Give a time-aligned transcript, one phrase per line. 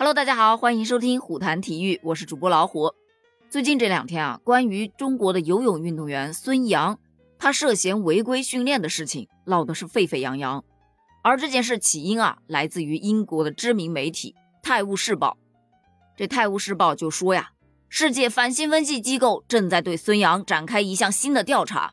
[0.00, 2.94] Hello，大家好，欢迎收听虎谈体育，我是主播老虎。
[3.50, 6.98] 最近这两天啊，关于中国的游泳运动员孙杨，
[7.38, 10.64] 他涉嫌违规训练的事情闹得是沸沸扬扬。
[11.22, 14.34] 而这件事起因啊，来自于英国的知名媒体
[14.66, 15.36] 《泰晤士报》。
[16.16, 17.50] 这《泰晤士报》就说呀，
[17.90, 21.92] 世界反兴奋剂机构正在对孙杨展开一项新的调查，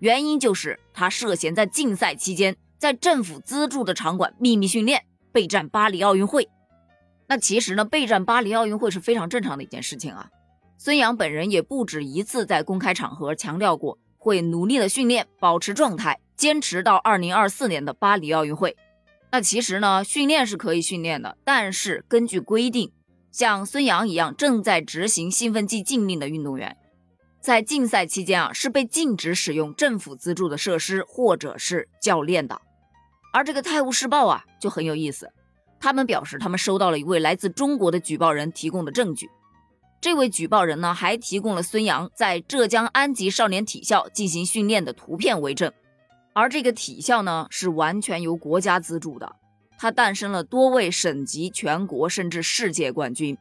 [0.00, 6.48] 原因就是他涉嫌在竞赛期间在政府资助的场馆秘密训练，备战巴黎奥运会。
[7.26, 10.28] 那其实呢，备战巴黎奥运会是非常正常的一件事情啊。
[10.76, 18.76] 孙杨本人也不止一次在公开场合强调过，会努力的训练，保持状态，坚持到二零二四年的巴黎奥运会。
[19.32, 22.92] 那其实呢，训练是可以训练的，但是根据规定，
[23.32, 26.76] 像孙杨一样正在执行兴奋剂禁令的运动员，
[27.40, 32.60] 在竞赛期间啊，是被禁止使用政府资助的设施或者是教练的。
[33.32, 35.32] 而这个《泰晤士报》啊，就很有意思。
[35.84, 39.28] 他们表示，他们收到了一位来自中国的举报人提供的证据。
[40.00, 45.70] 这位举报人呢，还提供了孙杨在浙江安吉少年体校进行训练的图片为证。
[46.32, 49.36] 而这个体校呢，是完全由国家资助的，
[49.76, 53.36] 它诞生了多位省级、全国甚至世界冠军。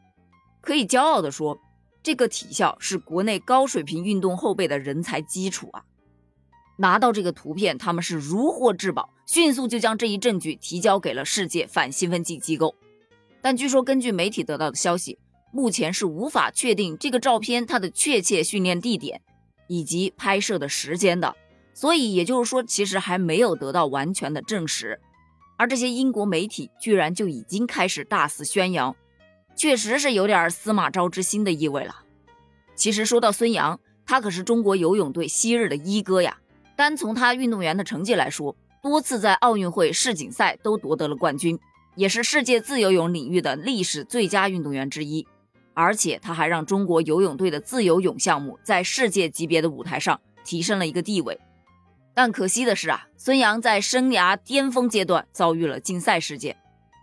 [0.59, 1.57] 可以骄傲地说，
[2.03, 5.81] 这个体校是国内高水平运动后备的人才基础啊。
[6.77, 12.75] 拿到这个图片，他们是如获至宝，迅速就将这一证据提交给了世界反兴奋剂机构。
[13.41, 15.19] 但据说，根据媒体得到的消息，
[15.51, 19.21] 目前是无法确定这个照片它的确切训练地点
[19.67, 21.35] 以及拍摄的时间的。
[21.73, 24.99] 所以也就是说，其实还没有得到完全的证实。
[25.57, 28.95] 而这些英国媒体居然就已经开始大肆宣扬，
[29.55, 32.03] 确实是有点司马昭之心的意味了。
[32.75, 36.37] 其实说到孙杨，他可是中国游泳队昔日的一哥呀。
[36.75, 41.59] 单从他运动员的成绩来说，多次在奥运会、世锦赛都夺得了冠军，
[41.95, 45.25] 也是世界自由泳领域的历史最佳运动员之一。
[45.75, 51.39] 而且他还让中国游泳队的自由泳项目在世界级别的舞台上提升了一个地位。
[52.13, 56.55] 但可惜的是啊，孙杨在生涯巅峰阶段遭遇了禁赛事件。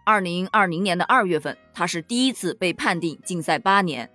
[0.04, 4.09] 二零二零年的二月份，他是第一次被判定禁赛八年，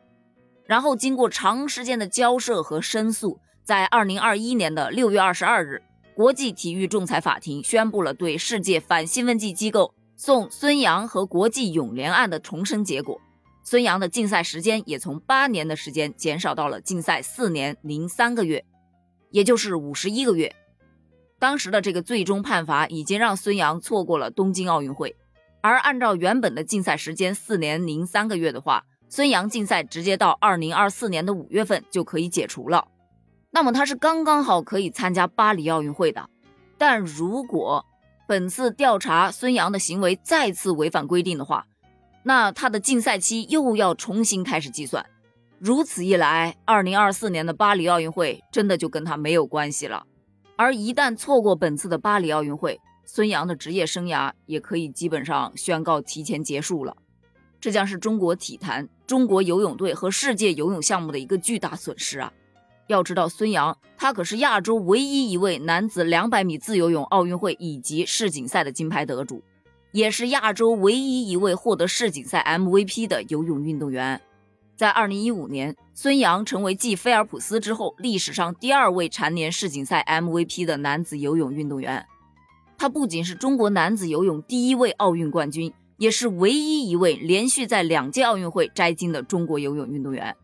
[0.66, 3.40] 然后经过长时间的交涉和申诉。
[3.66, 5.82] 在二零二一年的六月二十二日，
[6.14, 13.20] 国际体育仲裁法庭宣布了对世界反兴奋剂机构送孙杨和国际泳联案的重审结果。
[13.64, 18.64] 孙杨的禁赛时间也从八年的时间减少到了禁赛四年零三个月，
[19.32, 20.56] 也就是五十一个月。
[21.40, 25.16] 当时的这个最终判罚已经让孙杨错过了东京奥运会，
[25.62, 32.90] 而按照原本的禁赛时间四年零三个月的话，孙杨禁赛直接到二零二四年的五月份就可以解除了。
[33.56, 36.30] 那么他是刚刚好可以参加巴黎奥运会的，
[36.78, 37.86] 但如果
[38.28, 41.66] 本次调查孙杨的行为再次违反规定的话，
[42.24, 45.06] 那他的禁赛期又要重新开始计算。
[45.58, 50.06] 如此一来，二零二四年的巴黎奥运会真的就跟他没有关系了。
[50.58, 56.98] 而一旦错过本次的巴黎奥运会，孙杨的职业生涯也可以基本上宣告提前结束了。
[57.62, 62.34] 这将是中国体坛、中国游泳队和世界游泳项目的一个巨大损失啊！
[62.88, 69.42] 要知道，孙杨他可是亚洲唯一一位男子两百米自由泳奥运会以及世锦赛的金牌得主，
[69.92, 74.22] 也是亚洲唯一一位获得世锦赛 MVP 的游泳运动员。
[74.76, 82.06] 在二零一五年，孙杨成为继菲尔普斯之后历史上第二位蝉联世锦赛 MVP 的男子游泳运动员。
[82.78, 90.36] 他不仅是中国男子游泳第一位奥运冠军，也是唯一一位连续在两届奥运会摘金的中国游泳运动员。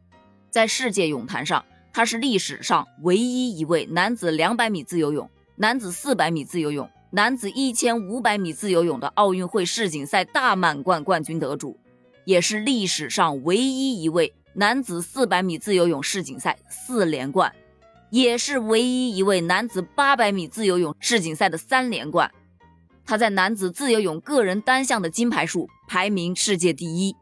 [0.50, 11.78] 在世界泳坛上，他是历史上唯一一位男子两百米自由泳、男子四百米自由泳、男子一千五百米自由泳的奥运会世锦赛大满贯冠军得主，
[12.24, 17.54] 也是历史上唯一一位男子四百米自由泳世锦赛四连冠，
[18.10, 22.32] 也是唯一一位男子八百米自由泳世锦赛的三连冠。
[23.06, 27.16] 他在男子自由泳个人单项的金牌数排名世界第一。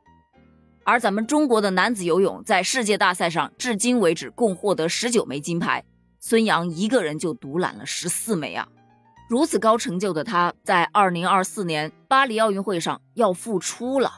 [0.89, 5.83] 而咱们中国的男子游泳在世界大赛上，至今为止共获得十九枚金牌，
[6.19, 8.67] 孙杨一个人就独揽了十四枚啊！
[9.29, 14.13] 如此高成就的他，在二零二四年巴黎奥运会上要复出了，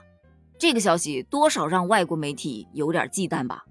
[0.58, 3.66] 这个消息多少让外国媒体有点忌惮吧？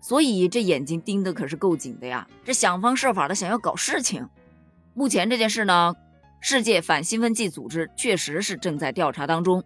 [0.00, 4.26] 所以这眼睛盯得可是够紧的呀，这想方设法的想要搞事情。
[4.94, 5.94] 目前这件事呢，
[6.40, 9.62] 世界反兴奋剂组织确实是正在调查当中，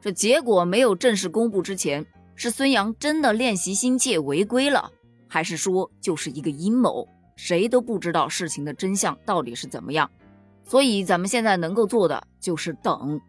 [0.00, 2.04] 这结果没有正式公布之前。
[2.36, 4.92] 是孙杨真的练习心切违规了，
[5.26, 7.08] 还是说就是一个阴谋？
[7.34, 10.10] 谁都不知道事情的真相到底是怎么样。
[10.64, 13.20] 所以咱们现在能够做的就是等。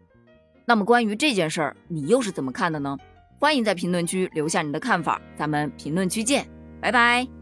[0.64, 2.96] 那么关于这件事儿，你又是怎么看的呢？
[3.38, 6.46] 欢迎在评论区留下你的看法，咱们评论区见，
[6.80, 7.37] 拜拜。